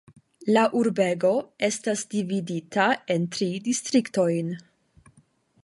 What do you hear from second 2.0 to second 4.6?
dividita en tri distriktojn.